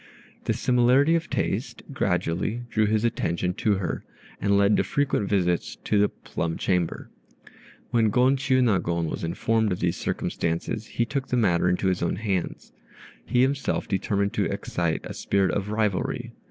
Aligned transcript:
This 0.45 0.59
similarity 0.59 1.13
of 1.13 1.29
taste 1.29 1.83
gradually 1.93 2.63
drew 2.71 2.87
his 2.87 3.05
attention 3.05 3.53
to 3.53 3.75
her, 3.75 4.03
and 4.41 4.57
led 4.57 4.75
to 4.77 4.83
frequent 4.83 5.29
visits 5.29 5.75
to 5.83 5.99
the 5.99 6.09
"plum 6.09 6.57
chamber." 6.57 7.11
When 7.91 8.09
Gon 8.09 8.35
Chiûnagon 8.35 9.07
was 9.07 9.23
informed 9.23 9.71
of 9.71 9.79
these 9.79 9.97
circumstances, 9.97 10.87
he 10.87 11.05
took 11.05 11.27
the 11.27 11.37
matter 11.37 11.69
into 11.69 11.85
his 11.85 12.01
own 12.01 12.15
hands. 12.15 12.71
He 13.27 13.43
himself 13.43 13.87
determined 13.87 14.33
to 14.33 14.45
excite 14.45 15.01
a 15.03 15.13
spirit 15.13 15.51
of 15.51 15.69
rivalry. 15.69 16.31